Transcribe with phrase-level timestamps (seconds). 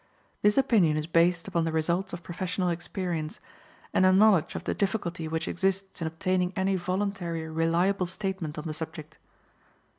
[0.41, 3.39] This opinion is based upon the results of professional experience,
[3.93, 8.63] and a knowledge of the difficulty which exists in obtaining any voluntary reliable statement on
[8.65, 9.19] the subject.